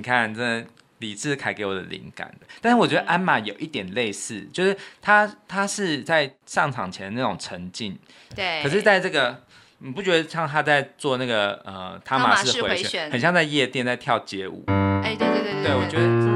[0.00, 0.66] 你看，真的
[1.00, 2.46] 李志凯给我的灵感的。
[2.62, 7.98] 但是我觉得鞍马有一点类似，就是他他是在上场前那种沉静，
[8.34, 8.62] 对。
[8.62, 9.42] 可是在这个，
[9.80, 14.64] 你不觉得像他在做那个呃他马是回旋，很像在夜店在跳街舞？
[15.04, 16.29] 哎，对对对对，对，我觉得。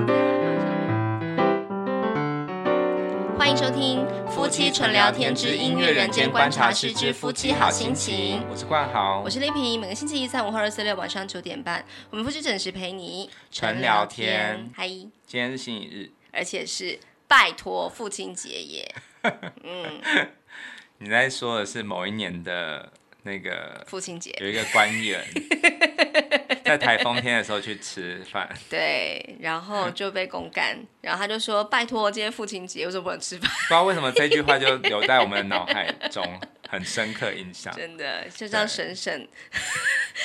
[3.54, 8.40] 迎收听《夫妻纯聊天之音乐人间观察室之夫妻好心情》。
[8.50, 9.80] 我是冠豪，我是丽萍。
[9.80, 14.68] 每个星期一、三、五和二、四、六晚上九点半，我们夫妻准时陪你纯聊天。
[14.74, 18.92] 嗨，今天是星期日，而且是拜托父亲节耶。
[19.62, 20.00] 嗯，
[20.98, 25.24] 你在说的是某一年的那个父亲节，有一个官员。
[26.64, 36.24] 在台风天的时候去吃饭， 对，然后 就被公干，然后他就说：“拜托，今天父亲节，为什么不能吃饭？”不知道为什么这句话就留在我们的脑海中
[36.68, 37.74] 很深刻印象。
[37.76, 39.28] 真的，就像婶婶，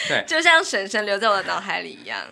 [0.07, 2.25] 对，就像婶婶留在我的脑海里一样。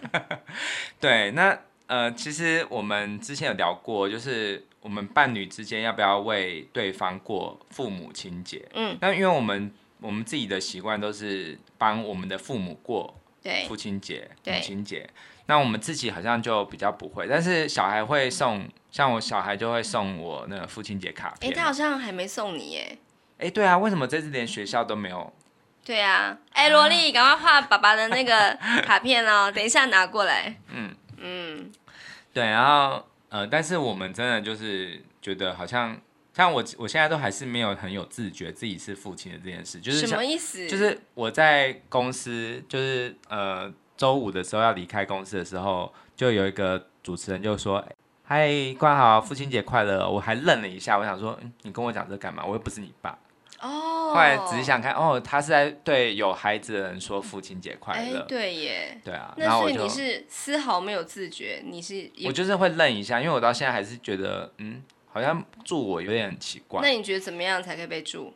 [1.01, 8.65] 对，那呃，其实我们之前有聊过，就是我们伴侣之间要不要为对方过父母亲节？
[8.73, 13.13] 嗯，那因为我们我们自己的习惯都是帮我们的父母过。
[13.67, 15.09] 父亲节、母亲节，
[15.45, 21.51] 那我们自己好像就比较不会，但是小孩会送，像我小孩就会送我那个父亲节卡片。
[21.51, 22.97] 哎、欸，他好像还没送你耶。
[23.39, 25.33] 哎、欸，对啊，为什么这次连学校都没有？
[25.85, 30.55] 对啊，哎、欸，萝莉，赶快画爸爸的那个 卡片哦，等一下拿过来。
[30.69, 31.71] 嗯嗯，
[32.33, 35.97] 对，然后呃，但是我们真的就是觉得好像。
[36.37, 40.67] 像我，我现在都还是没有很有自觉自己是父亲的这件事，就是什么意思？
[40.67, 47.83] 就是我在公司，就是呃周五的时候要离开公司的时候，就有一个主持人就说
[48.23, 52.45] ：“嗨，冠豪，父亲节快乐！”我还愣了一下，我想说：“嗯，你跟我讲这干嘛？
[52.45, 53.17] 我又不是你爸。”
[53.59, 54.13] 哦。
[54.13, 58.23] 后来仔细想看，哦，他是在对有孩子的人说父亲节快乐。
[58.27, 59.01] 对耶。
[59.03, 59.33] 对啊。
[59.37, 62.11] 那所以你是丝毫没有自觉，你是？
[62.25, 64.83] 我就是会愣一下，因为我到现在还是觉得，嗯。
[65.17, 66.79] 好像住我有点奇怪。
[66.81, 68.31] 那你觉得怎么样才可以被住？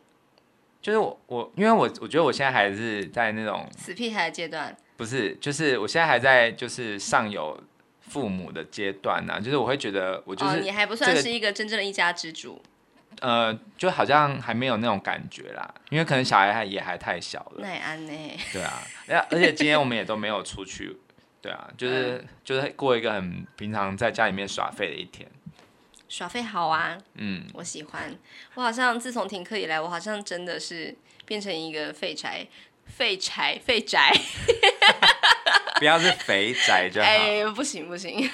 [0.80, 4.76] 就是我我，因为我我觉得我现在还是在那种死屁孩的阶段。
[4.96, 7.62] 不是，就是我现在还在就是上有
[8.00, 9.38] 父母的阶段呢、啊。
[9.38, 12.60] 就是我会觉得我就是、你还不算是一个真正的一家之主。
[13.20, 17.58] 呃，就好像还没有那种感觉啦，因为可能小孩还也还太小了。
[17.58, 18.12] 那也安呢？
[18.52, 18.82] 对啊，
[19.30, 20.96] 而且今天我们也都没有出去。
[21.40, 25.28] 对啊，就是、嗯、就是过一个很平常在家里面耍废的一天。
[26.12, 28.14] 耍废好啊，嗯，我喜欢。
[28.52, 32.46] 我好像自从停课以来，我好像真的是变成一个废柴、
[32.84, 34.12] 废柴、废宅。
[35.80, 37.06] 不要是肥宅就好。
[37.06, 38.30] 哎、欸，不行不行。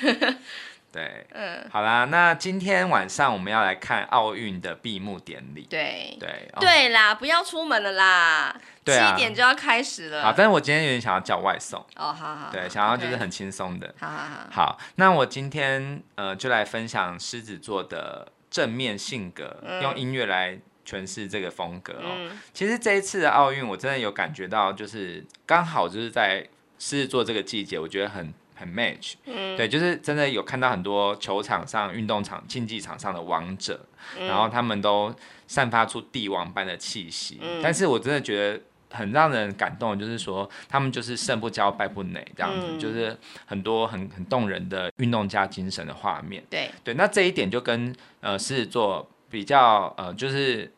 [0.98, 5.64] 对，嗯，好啦，那今天晚上我们要来看奥运的闭幕典礼。
[5.70, 10.25] 对对、哦、对啦，不要出门了啦，七、啊、点就要开始了。
[10.25, 11.78] 好，但是我今天有点想要叫外送。
[11.94, 12.50] 哦，好好。
[12.50, 13.94] 对，想要就是很轻松的。
[14.00, 14.48] 好好好。
[14.50, 22.10] 好，那我今天呃就来分享狮子座的正面性格，嗯、用音乐来诠释这个风格哦。
[22.16, 26.44] 嗯、其实这一次的奥运，我真的有感觉到，就是刚好就是在
[26.80, 28.34] 狮子座这个季节，我觉得很。
[28.59, 33.81] 很 match，嗯，对，就是真的有看到很多球场上、运动场、竞技场上的王者，
[34.19, 35.15] 嗯，然后他们都
[35.47, 37.39] 散发出帝王般的气息。
[37.41, 38.61] 嗯，但是我真的觉得
[38.91, 46.43] 很让人感动，就是说他们就是胜不骄、败不馁这样子，嗯，就是很多很很动人的运动家精神的画面。
[46.51, 50.71] 对对，那这一点就跟呃狮子座比较呃就是。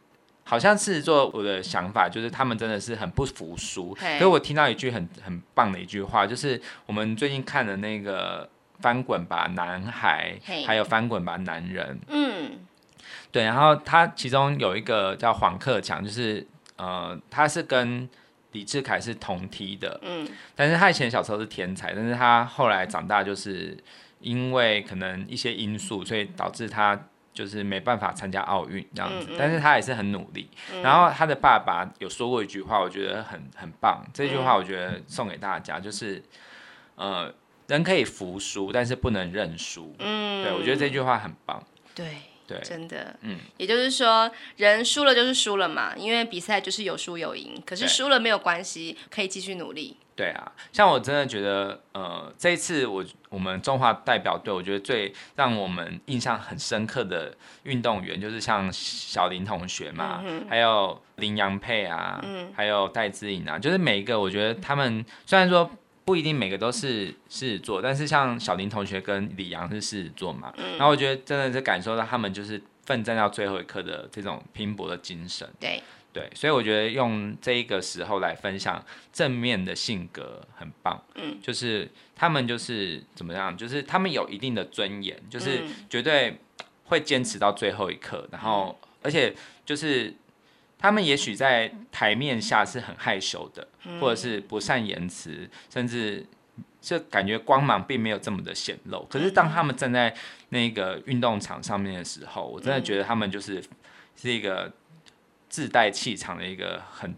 [0.51, 3.97] 好像狮子座，我的想法就是他们真的是很不服输。
[4.19, 8.45] 所以我听到一句很很棒的一句话，就是我们最近看的那个
[8.83, 10.35] 《翻滚吧，男孩》，
[10.67, 11.97] 还有《翻滚吧，男人》。
[12.09, 12.59] 嗯，
[13.31, 13.45] 对。
[13.45, 16.45] 然后他其中有一个叫黄克强，就是
[16.75, 18.09] 呃，他是跟
[18.51, 20.01] 李志凯是同梯的。
[20.03, 20.27] 嗯。
[20.57, 23.79] 但是他以前小时候是天才，但是他后来长大就是
[24.19, 27.01] 因为可能一些因素，所以导致他。
[27.33, 30.51] 就是没办法参加奥运这样子，嗯嗯，但是他也是很努力。
[30.73, 34.05] 嗯、然后他的爸爸有说过一句话，我觉得很很棒。
[34.13, 36.23] 这句话我觉得送给大家，就是
[36.97, 37.33] 呃，
[37.69, 39.95] 人可以服输，但是不能认输。
[40.01, 41.63] 嗯，对，我觉得这句话很棒。
[41.95, 42.07] 对
[42.47, 43.17] 对，真的。
[43.23, 47.63] 嗯，也就是说，人输了就是输了嘛，因为比赛就是有输有赢。
[47.65, 49.97] 可是输了没有关系，可以继续努力。
[50.21, 65.71] 对啊，像我真的觉得，呃，这一次我我们中华代表队，我觉得最让我们印象很深刻的运动员，就是像小林同学嘛，嗯、还有林洋配啊，嗯、还有戴资颖啊，就是每一个，我觉得他们虽然说
[66.05, 75.49] 不一定每个都是狮子座，但是像小林同学跟李阳是狮子座嘛，嗯、然后我觉得真的是感受到他们就是奋战到最后一刻的这种拼搏的精神。
[75.59, 75.83] 对。
[76.13, 81.01] 对，所以我觉得用这一个时候来分享正面的性格很棒。
[81.15, 86.37] 嗯，就是他们就是怎么样，就是他们有一定的尊严，就是绝对
[86.87, 88.29] 会坚持到最后一刻。
[88.33, 89.33] 然后，而且
[89.65, 90.13] 就是
[90.79, 93.69] 他们也许在台面下是很害羞的，
[94.01, 96.27] 或者是不善言辞，甚至
[96.81, 99.07] 就感觉光芒并没有这么的显露。
[99.09, 100.13] 可是当他们站在
[100.49, 103.63] 那个运动场上面的时候，我真的觉得他们就是
[104.17, 104.73] 是一个。
[105.51, 107.15] 自带气场的一个很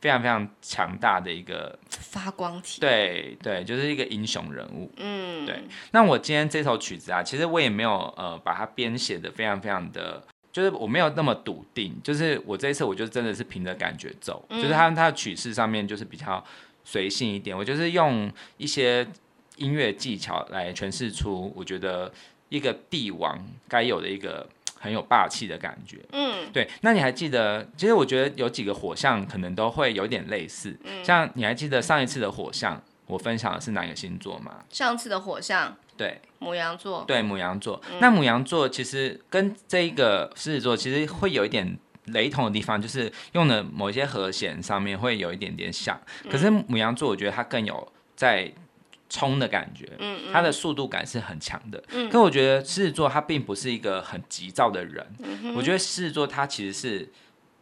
[0.00, 4.90] 非常非常强大的一个发光体，对对，就是一个英雄人物。
[4.96, 5.62] 嗯，对。
[5.90, 10.20] 那我今天这首曲子啊，其实我也没有呃把它编写的非常非常的，
[10.52, 11.94] 就是我没有那么笃定。
[12.02, 16.42] 就是我这一次，我就真的是凭着感觉走，嗯、就是它它的曲式上面就是比较
[16.84, 17.56] 随性一点。
[17.56, 19.06] 我就是用一些
[19.56, 22.12] 音乐技巧来诠释出我觉得
[22.48, 23.38] 一个帝王
[23.68, 24.48] 该有的一个。
[24.82, 26.68] 很有霸气的感觉，嗯，对。
[26.80, 27.64] 那你还记得？
[27.76, 34.56] 其实我觉得有几个火象可能都会有点类似，嗯，像你还记得上一次的火象，我分享的是哪个星座吗？
[34.70, 37.80] 上次的火象，对，母羊座，对，母羊座。
[37.92, 45.96] 嗯，那母羊座其实跟这一个狮子座其实会有一点雷同的地方，就是用的某一些和弦上面会有一点点像。
[46.28, 48.52] 可是母羊座，我觉得它更有在。
[49.12, 51.82] 冲的感觉，嗯它的速度感是很强的。
[51.90, 55.06] 嗯，可我觉得狮子座他并不是一个很急躁的人。
[55.18, 57.12] 嗯，我觉得狮子座他其实是，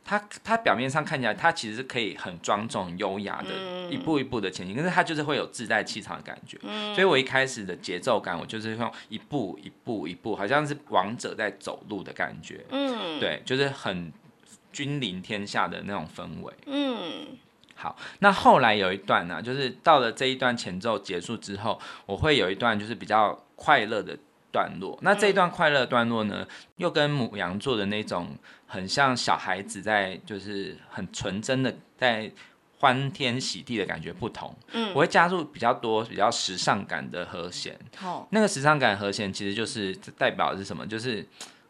[0.04, 4.76] 他他表面上看起来他其实是可以很庄重、优雅的，一步一步的前进。
[4.76, 6.56] 可是他就是会有自带气场的感觉。
[6.62, 12.64] 嗯，所以我一开始的节奏感，我就是用一步一步一步，好像是王者在走路的感觉。
[12.70, 14.12] 嗯，对，就是很
[14.72, 16.54] 君临天下的那种氛围。
[16.66, 17.26] 嗯。
[17.80, 24.14] 好，那后来有一段呢、啊，就是到了这一段前奏结束之后，我会有一段就是比较快乐的
[24.52, 24.98] 段落。
[25.00, 26.46] 那这一段快乐段落呢，
[26.76, 28.36] 又跟母羊座的那种
[28.66, 32.30] 很像小孩子在，就是很纯真的在
[32.80, 34.54] 欢天喜地的感觉不同。
[34.72, 37.78] 嗯，我会加入比较多比较时尚感的和弦。
[37.96, 40.86] 好，那个时尚感和弦其实就是代表的是什么？
[40.86, 41.26] 就是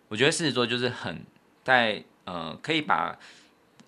[0.09, 1.25] 我觉得狮子座就是很
[1.63, 3.17] 在呃，可以把。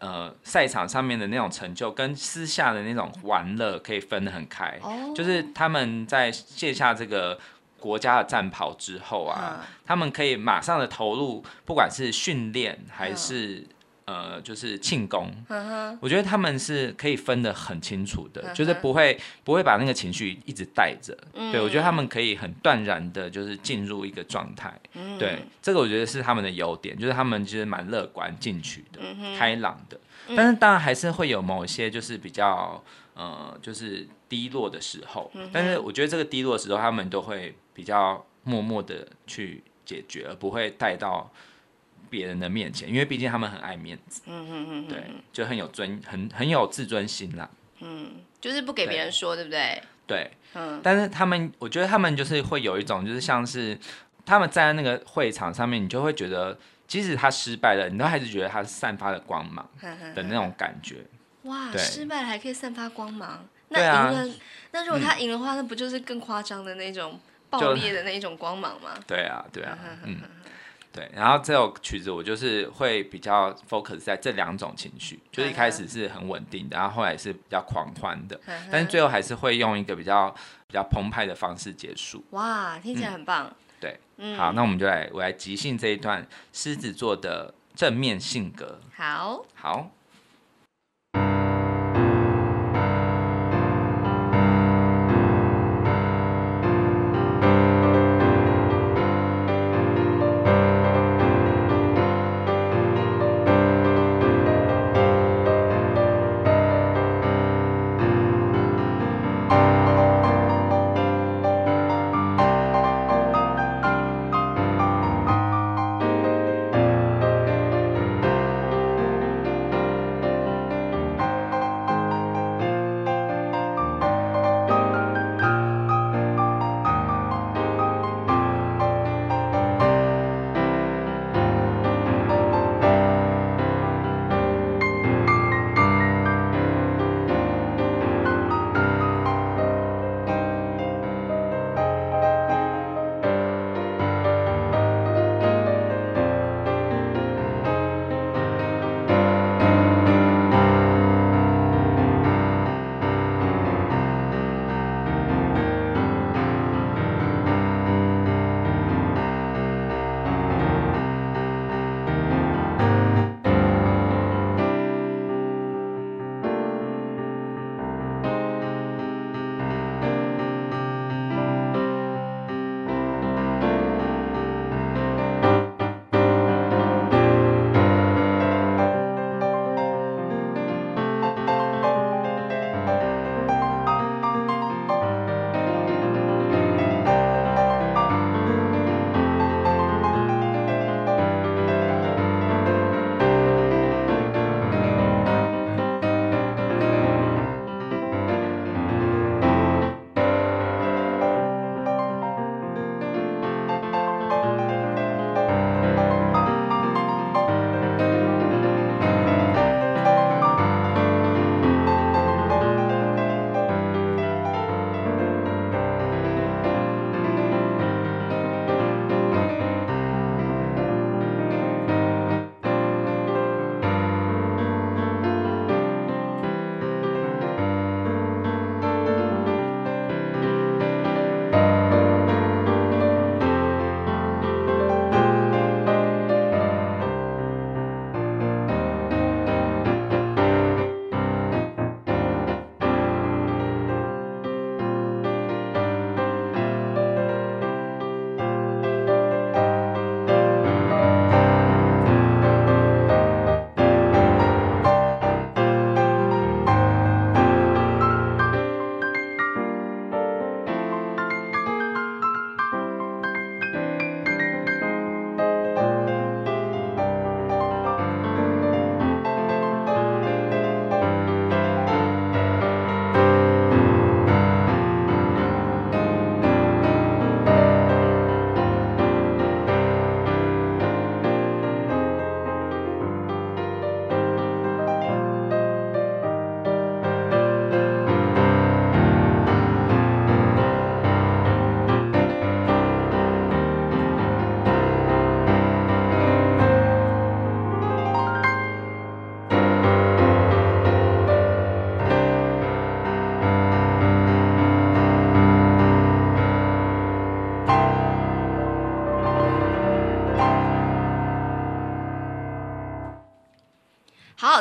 [0.02, 5.16] 呃，赛场上面的那种成就跟私下的那种玩乐可以分得很开，oh.
[5.16, 7.38] 就是他们在卸下这个
[7.78, 13.64] 国家的战袍之后啊.他们可以马上的投入，不管是训练还是。
[14.04, 15.98] 呃，就是庆功，uh huh.
[16.00, 18.54] 我觉得他们是可以分得很清楚的，uh huh.
[18.54, 21.16] 就是不会不会把那个情绪一直带着。
[21.34, 21.52] Uh.
[21.52, 24.72] 对，我觉得他们可以很断然的，就是进入一个状态。
[24.96, 25.18] Uh.
[25.18, 29.38] 对，这个我觉得是他们的优点，就是他们其实蛮乐观进取的，uh.
[29.38, 29.98] 开朗的。
[30.36, 32.82] 但是当然还是会有某些就是比较
[33.14, 35.30] 呃，就是低落的时候。
[35.32, 35.48] Uh.
[35.52, 41.30] 但是我觉得这个低落的时候，他们都会比较默默的去解决，而不会带到。
[42.12, 47.48] 别人的面前，因为毕竟他们很爱面子，嗯嗯嗯，对，就很有尊，很很有自尊心啦，
[47.80, 49.82] 嗯，就是不给别人说，对，对不对？
[50.06, 53.78] 对，嗯，但是他们，我觉得他们就是会有一种，就是像是
[54.26, 59.66] 他们站在那个会场上面，你就会觉得，即使他失败了，你都还是觉得他散发的光芒
[60.14, 60.96] 的那种感觉。
[61.44, 64.34] 哇，失败了还可以散发光芒，那赢了，啊、
[64.72, 67.18] 那如果他赢的话，嗯、那不就是更夸张的那种
[67.48, 68.90] 爆裂的那一种光芒吗？
[69.06, 70.20] 对啊，对啊，嗯。
[70.92, 78.38] 对，然后这首曲子我就是会比较 focus 在这两种情绪，就是一开始是很稳定的，然后后来是比较狂欢的，
[78.70, 80.28] 但是最后还是会用一个比较
[80.66, 82.22] 比较澎湃的方式结束。
[82.30, 83.46] 哇，听起来很棒。
[83.46, 88.78] 嗯、对，嗯、好，那我们就来我来即兴这一段狮子座的正面性格。
[88.94, 89.90] 好，好。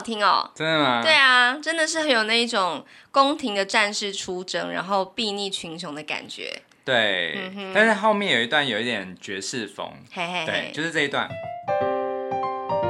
[0.02, 0.50] 听哦。
[0.56, 1.02] 真的吗？
[1.02, 6.62] 对啊，真的是很有那一种宫廷的战士出征，然后睥睨群雄的感觉。
[6.84, 11.30] 对，嗯、但是后面有一段有一点爵士风，嘿嘿嘿对，就是这一段。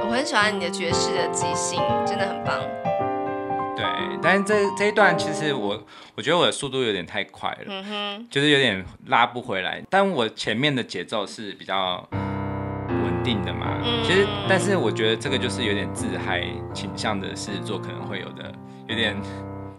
[0.08, 2.60] 我很喜欢你的爵士的即兴，真的很棒。
[3.75, 3.86] 对，
[4.22, 9.82] 但是这这一段其实我我觉得我的速度有点太快了，嗯哼，就是有点拉不回来。
[9.89, 12.31] 但我前面的节奏是比较稳
[13.24, 18.54] 定的嘛，嗯、其实但是我觉得这个就是有点自嗨倾向的狮子座可能会有的，
[18.88, 19.16] 有点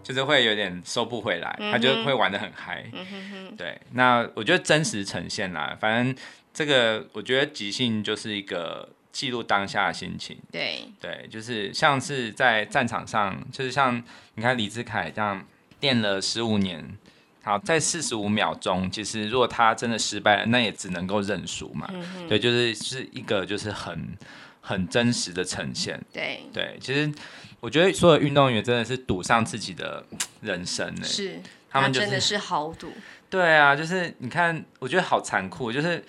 [0.01, 2.83] 就是会有点收不回来，他就会玩的很嗨。
[2.93, 6.15] 嗯哼哼，对，那我觉得真实呈现啦，反正
[6.53, 8.89] 这个我觉得即兴就是一个。
[9.13, 10.79] 记录当下的心情，对。
[10.99, 15.45] 对，就是像是在战场上，就是像你看李志凯这样
[15.81, 16.97] 练了十五年，
[17.43, 21.87] 好，在四十五秒钟，其实如果他真的失败了，那也只能够认输嘛。
[21.93, 24.17] 嗯、对，就是是一个就是很
[24.61, 26.01] 很真实的呈现。
[26.11, 27.11] 对对，其实
[27.59, 30.03] 我觉得所有运动员真的是赌上自己的
[30.41, 31.03] 人生呢。
[31.03, 32.91] 是，他们、就是、真的是豪赌。
[33.29, 36.03] 对啊，就是你看，我觉得好残酷，就是。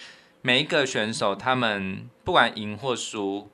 [0.47, 3.49] 每一个选手，他们不管赢或输，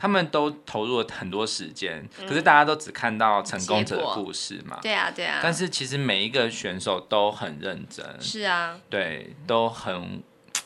[0.00, 2.08] 他们都投入了很多时间。
[2.18, 4.78] 嗯、可是大家都只看到成功者的故事嘛？
[4.80, 5.40] 对啊，对啊。
[5.42, 8.04] 但是其实每一个选手都很认真。
[8.20, 8.80] 是啊。
[8.88, 10.22] 对，都很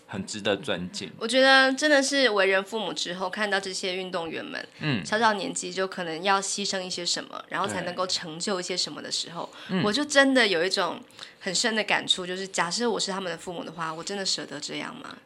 [0.06, 1.10] 很值得尊敬。
[1.18, 9.50] 我觉得真的是为人父母之后，看到这些运动员们，嗯，小小年纪就可能要牺牲一些什么，然后才能够成就一些什么的时候，
[9.82, 11.00] 我就真的有一种
[11.40, 15.16] 很深的感触，就是假设我是他们的父母的话，我真的舍得这样吗？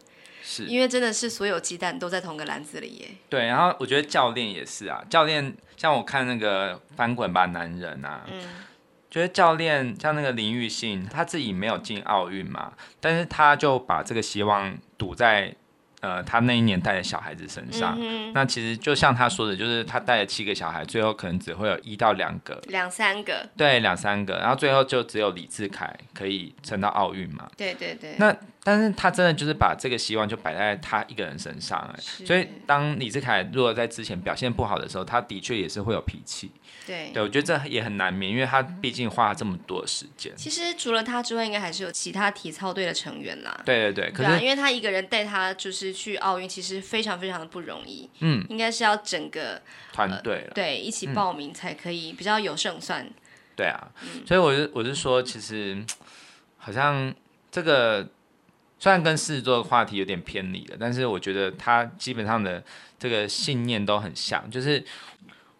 [0.50, 3.08] 是因为真的是所有鸡蛋都在同个篮子里耶。
[3.28, 8.42] 对，然后我觉得教练也是啊，教练像我看那个翻滚吧男人啊，嗯，
[9.10, 15.54] 觉得教练像那个林玉信，他自己没有进奥运嘛，但是他就把这个希望赌在。
[16.00, 27.50] 呃，他那一年带的小孩子身上，嗯、那其实就像他说的，就是他带了七个小孩，最后可能只会有一到两个，两三个，对，两三个，然后最后就只有李志凯可以撑到奥运嘛。
[27.56, 28.14] 对对对。
[28.18, 36.52] 那但是他真的就是把这个希望就摆在他一个人身上，哎，所以当李志凯如果在之前表现不好的时候，他的确也是会有脾气。
[36.88, 40.32] 对，对，我觉得这也很难免，因为他毕竟花了这么多时间。
[40.34, 43.60] 其实除了他之外，应该还是有其他体操队的成员啦。
[43.66, 48.08] 对对对，可是、啊、因为他一个人带他就是去奥运，其实非常非常的不容易。
[48.20, 49.60] 嗯，应该是要整个
[49.92, 53.04] 团队、呃、对一起报名才可以比较有胜算。
[53.04, 53.14] 嗯、
[53.54, 55.84] 对啊，嗯、所以我就我是说，其实
[56.56, 57.14] 好像
[57.52, 58.08] 这个
[58.78, 62.64] 虽然跟狮子座的话题有点偏离了，但是我觉得他基本上的
[62.98, 64.82] 这个信念都很像，就是。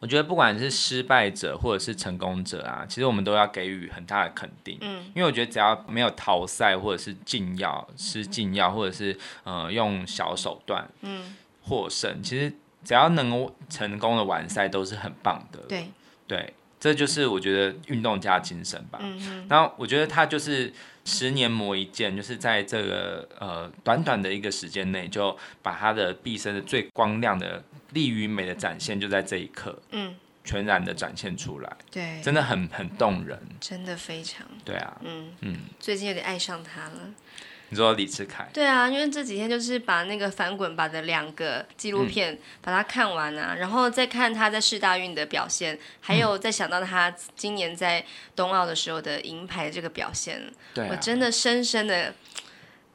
[0.00, 4.78] 我觉得不管是失败者或者是成功者啊，其实我们都要给予很大的肯定。
[4.80, 12.52] 嗯，因为我觉得只要没有逃赛或者是禁药、吃禁药，或者是呃用小手段，嗯，获胜，其实
[12.84, 15.58] 只要能够成功的完赛都是很棒的。
[15.68, 15.88] 对，
[16.28, 19.00] 对，这就是我觉得运动家精神吧。
[19.02, 20.72] 嗯嗯，然后我觉得他就是
[21.04, 27.64] 十年磨一剑，就是在这个呃短短的一个时间内，就把他的毕生的最光亮的。
[27.90, 30.14] 力与美的展现就在这一刻，嗯，
[30.44, 35.32] 全然的展现出来，对，真的很很动人，真的非常，对啊，嗯。
[35.40, 37.14] 嗯，嗯最近有点爱上他了。
[37.70, 38.48] 你说李志凯？
[38.52, 48.02] 对啊，因为这几天就是把那个翻滚吧的两个纪录片把它看完啊，嗯、然后再看他在世大运的表现，还有再想到他今年在
[48.34, 50.42] 冬奥的时候的银牌这个表现，
[50.72, 52.14] 对、啊，我真的深深的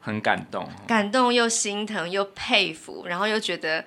[0.00, 3.84] 很感动，感动又心疼又佩服，然后又觉得。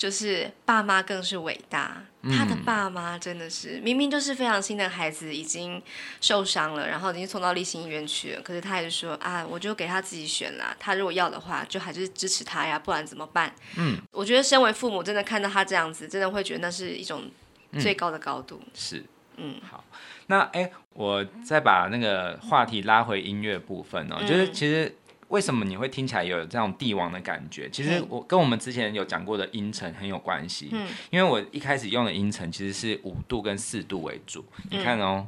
[0.00, 5.82] 就是爸妈更是伟大，他的爸妈真的是、嗯、明明就是非常心疼孩子已经
[6.22, 13.54] 受伤了，然后已经送到立新医院去了，可是他还是说啊，我就给他自己选啦，他如果要的话，就还是支持他呀，不然怎么办？
[13.76, 17.24] 嗯，我觉得身为父母，真的看到他这样子，真的会觉得那是一种
[17.78, 18.58] 最高的高度。
[18.64, 19.04] 嗯、是，
[19.36, 19.84] 嗯，好，
[20.28, 24.96] 那哎、欸，我再把那个话题拉回音乐部分哦，嗯、就是其实。
[25.30, 27.70] 为什么你会听起来有这种帝王的感觉？
[27.70, 30.70] 其实我跟我们之前有讲过的音程很有关系。
[30.72, 34.44] 嗯，因为我一开始用的音程其实是五度跟四度为主。
[34.56, 35.24] 嗯、你看哦，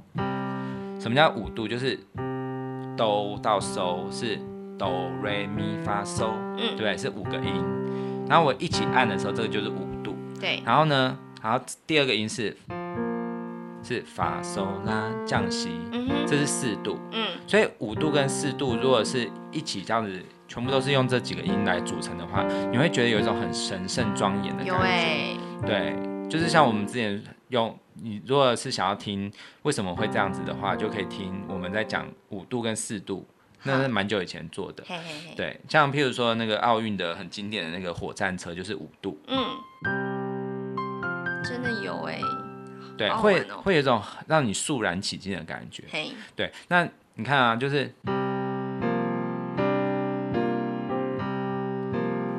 [1.01, 1.69] 什么叫五度？
[1.69, 1.99] 就是
[2.97, 4.41] 哆到嗦是
[4.77, 7.65] 哆瑞咪发嗦，嗯，对，是五个音。
[8.29, 10.17] 然后我一起按的时候，这个就是五度。
[10.41, 10.61] 对。
[10.67, 12.57] 然后呢，然后第二个音是。
[13.83, 16.99] 是发嗦拉降西，嗯、哼这是四度。
[17.13, 24.87] 嗯，所以五度跟四度如果是一起这样子，全部都是用这几个音来组成的话，你会觉得有一种很神圣庄严的感觉。
[24.87, 29.31] 欸、对，就是像我们之前用，你如果是想要听
[29.63, 33.27] 为什么会这样子的话，就可以听我们在讲五度跟四度，
[33.65, 34.85] 那是蛮久以前做的。
[34.87, 39.19] 嘿嘿嘿对，像譬如说那个奥运的很经典的那个火战车就是五度。
[39.27, 39.45] 嗯，
[41.45, 42.42] 真的有哎、欸。
[42.97, 45.85] 对，会会有一种让你肃然起敬的感觉。
[46.37, 47.93] 对，那你看啊，就是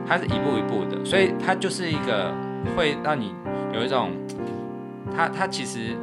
[0.07, 2.31] 它是一步一步的，所以它就是一个
[2.75, 3.33] 会让你
[3.73, 4.11] 有一种，
[5.15, 5.97] 它它其实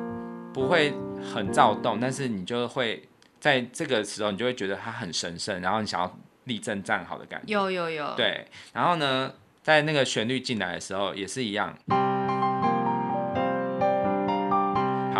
[0.52, 0.92] 不会
[1.32, 3.02] 很躁动，但是你就会
[3.38, 7.52] 在这个时候，你就会觉得它很神圣，然后你想要立正站好的感觉。
[7.52, 8.14] 有有有。
[8.16, 9.32] 对，然后呢，
[9.62, 11.76] 在那个旋律进来的时候，也是一样。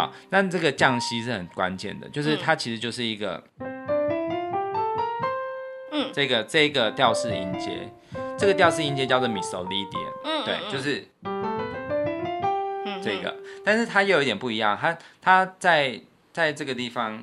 [0.01, 3.45] 好，但这个降息是很关键的，就是它其实就是一个，
[5.93, 7.87] 嗯，这个这个调式音阶，
[8.39, 11.05] 这个调式音阶叫做 misolidian，嗯，对，就是
[13.03, 16.01] 这个，但是它又有一点不一样，它它在
[16.33, 17.23] 在这个地方，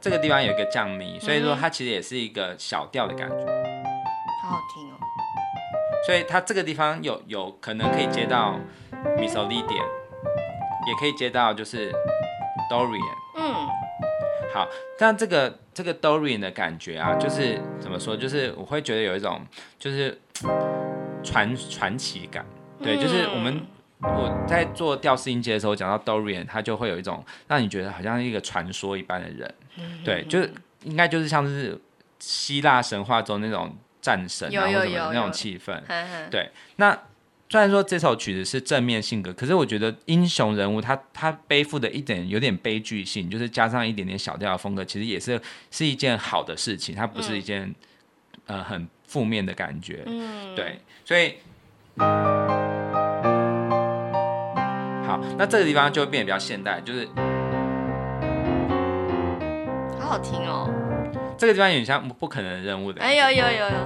[0.00, 3.36] 这个地方有一个降咪，所以说它其实也是一个小调的感觉，
[4.42, 4.98] 好好听哦，
[6.04, 8.58] 所以它这个地方有有可能可以接到。
[9.18, 9.86] Misolidian
[10.86, 11.92] 也可以接到就是
[12.70, 13.68] Dorian，嗯，
[14.54, 19.44] 好，但这个这个 Dorian 的感觉啊，就是怎么说，就是我会觉得有一种
[19.78, 20.16] 就是
[21.24, 22.46] 传传奇感，
[22.80, 23.60] 对，就是我们
[24.02, 29.54] 我在做调式音阶的时候讲到 Dorian，他就会有一种让你觉得好像一个传说一般的人，
[30.04, 30.52] 对，就是
[30.84, 31.76] 应该就是像是
[32.20, 35.80] 希腊神话中那种战神啊或什么那种气氛，
[36.30, 36.96] 对，那。
[37.48, 47.62] 虽然说这首曲子是正面性格，可是我觉得英雄人物他他背负的一点有点悲剧性，就是加上一点点小调的风格，其实也是是一件好的事情，它不是一件、
[48.46, 50.02] 嗯、呃很负面的感觉。
[50.06, 51.36] 嗯，对，所以
[55.06, 57.06] 好，那这个地方就会变得比较现代，就是
[60.00, 60.68] 好好听哦。
[61.38, 63.00] 这个地方有点像不可能的任务的。
[63.00, 63.76] 哎呦呦呦呦。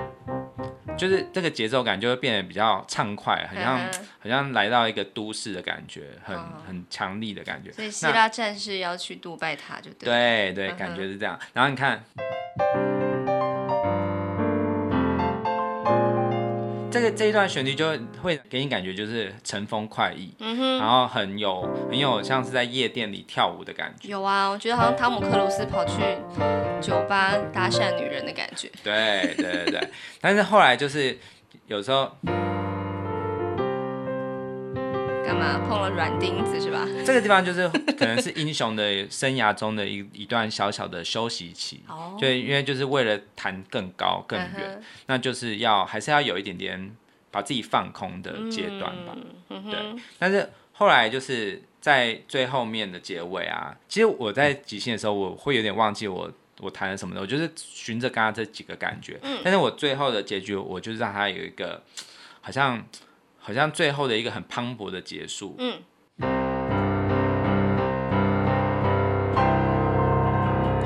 [1.00, 3.78] 就是这个节奏感就会变得比较畅快，很像
[4.18, 7.72] 好像来到一个都市的感觉，很很强力的感觉。
[7.72, 10.52] 所以希腊战士要去杜拜塔就对。
[10.52, 11.40] 对对，感觉是这样。
[11.54, 12.04] 然后你看，
[16.90, 24.08] 这个这一段旋律就会给你感觉就是乘风快意，然后很有很有像是在夜店里跳舞的感觉。
[24.08, 26.00] 有啊，我觉得好像汤姆克鲁斯跑去
[26.80, 28.68] 酒吧搭讪女人的感觉。
[28.82, 29.88] 对对对对。
[30.20, 31.16] 但是后来就是
[31.68, 32.10] 有时候
[35.30, 35.60] 干嘛？
[35.68, 36.84] 碰了软钉子是吧？
[37.06, 46.96] 这个地方就是 可能是英雄的生涯中的一一段小小的休息期，哦，就因为就是为了弹更高更远，嗯，那就是要还是要有一点点
[47.30, 49.16] 把自己放空的阶段吧，
[49.50, 49.78] 嗯，对。
[50.18, 56.28] 但是后来就是在最后面的结尾啊，其实我在即兴的时候我会有点忘记我。
[56.62, 61.82] 我弹了什么的，我就是循着刚刚这几个感觉，嗯，但是我最后的结局，我就是让他有一个，
[62.42, 62.84] 好像，
[63.50, 65.82] 好像最后的一个很磅礴的结束，嗯，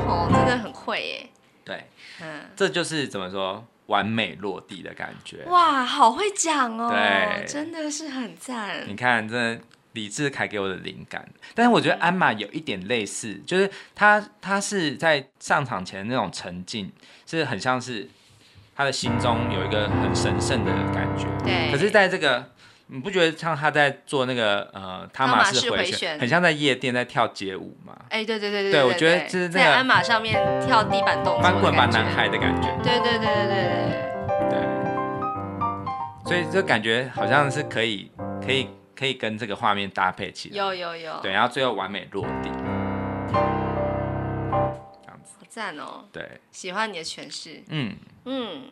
[0.09, 1.29] 哦，真的很会耶，
[1.63, 1.87] 对，
[2.23, 9.61] 嗯，这就是怎么说，完美落地的感觉，哇，好会讲哦，对，真的是很赞，你看这。
[9.93, 11.25] 李智凯给我的灵感，
[11.55, 16.91] 但是我觉得鞍马有一点类似，就是他他是在上场前的那种沉静，
[17.27, 18.09] 是很像是
[18.75, 21.27] 他的心中有一个很神圣的感觉。
[21.45, 21.71] 对。
[21.71, 22.45] 可是在这个，
[22.89, 27.97] 你不觉得像他在做那个呃汤马式回旋，很像在夜店在跳街舞吗？
[28.11, 28.73] 哎，对对对对。
[28.73, 32.69] 对，我觉得就是在鞍马上面跳地板动作，翻滚吧男孩的感觉。
[32.83, 33.55] 对对对对对
[34.51, 34.51] 对。
[34.51, 34.59] 对。
[36.25, 38.11] 所以就感觉好像是可以
[38.45, 38.69] 可以。
[38.97, 42.49] 可以跟这个画面搭配起来，有有有，对，然后最后完美落地，
[43.33, 43.39] 这
[45.09, 48.63] 样子，好赞哦，对，喜欢你的诠释，嗯嗯，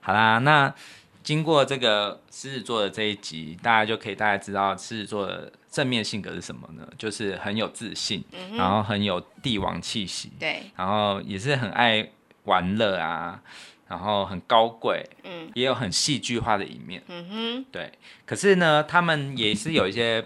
[0.00, 0.74] 好啦，那
[1.22, 6.86] 经过这个狮子座的这一集，大家就可以大概知道狮子座的正面性格是什么呢？
[6.98, 12.10] 就是很有自信，嗯、然后很有帝王气息，对，然后也是很爱
[12.44, 13.42] 玩乐啊。
[13.88, 17.92] 然后很高贵，嗯，也有很戏剧化的一面，嗯哼，对。
[18.24, 20.24] 可是呢，他们也是有一些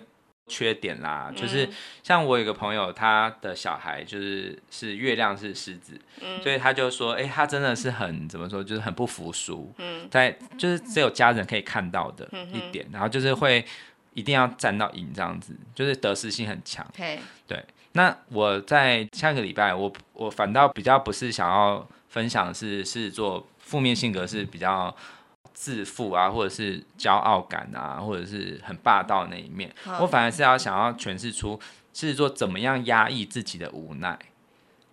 [0.48, 1.68] 缺点啦，嗯、就是
[2.02, 13.64] 像我有个朋友，他的小孩就是是月亮是狮子，嗯，所以他就说，哎，他真的是很怎么说，就是很不服输，嗯，在就是只有家人可以看到的一点，嗯、然后就是会
[14.14, 17.64] 一定要站到赢这样子，就是得失心很强，嘿对。
[17.92, 23.46] 那我在下个礼拜，我我反倒比较不是想要分享的是狮子座。
[23.66, 24.96] 负面性格是比较
[25.56, 29.74] 自负啊，或者是骄傲感啊，或者是很霸道的那一面。
[29.98, 31.58] 我反而是要想要诠释出
[31.94, 34.18] 狮子座怎么样压抑自己的无奈。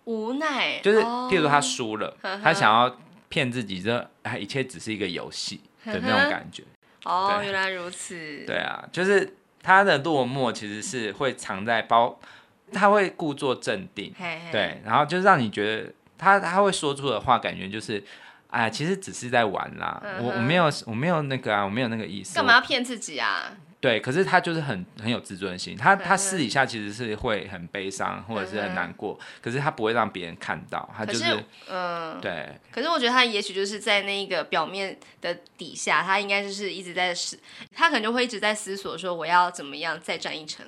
[0.04, 2.98] 无奈就是，譬如说他输了，哦、他想要
[3.28, 5.60] 骗自己，这一切只是一个游戏。
[5.84, 6.62] 的那种感觉。
[7.04, 8.14] 哦，原来如此。
[8.46, 12.18] 对啊，就是他的落寞其实是会藏在包，
[12.72, 18.02] 他会故作镇定，嘿嘿对，然后就让你觉得他他会说出的话，感觉就是。
[18.54, 22.36] 哎，其实只是在玩啦，嗯、我我没有我没有那个啊，我没有那个意思。
[22.36, 23.52] 干嘛要骗自己啊？
[23.80, 31.24] 对，可是他就是很很有自尊心，他、他私底下其实是会很悲伤或者是很难过，嗯、可是他不会让别人看到，他就是
[31.68, 32.58] 嗯，呃、对。
[32.70, 37.38] 可是我觉得他也许就是在那个表面的底下，他应该就是一直在思，
[37.74, 40.64] 他可能就会一直在思索说我要怎么样再战一城。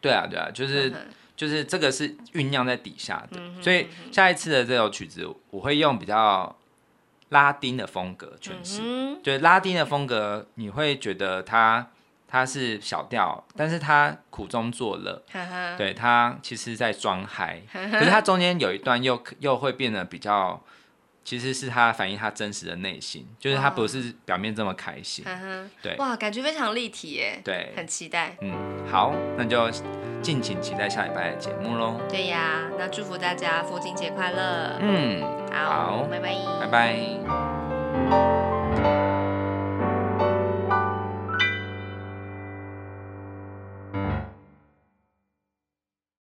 [0.00, 6.54] 对啊，对啊，就是、嗯、就是这个是酝酿在底下的，嗯、哼所以下一次的这首曲子我会用比较。
[7.32, 11.88] 拉丁的风格诠释，嗯、对拉丁的风格，你会觉得它
[12.26, 15.22] 它是小调，但是它苦中作乐，
[15.76, 20.62] 对它其实在装嗨，可是它中间有一段又又会变得比较。
[21.24, 25.24] 其实是他反映他真实的内心，就是他不是表面这么开心。
[25.26, 27.40] 哦、对，哇，感觉非常立体耶。
[27.44, 28.36] 对，很期待。
[28.40, 28.52] 嗯，
[28.90, 29.70] 好，那就
[30.20, 32.00] 敬请期待下礼拜的节目喽。
[32.08, 34.78] 对呀，那祝福大家父亲节快乐。
[34.80, 37.61] 嗯，好，好拜拜，拜拜。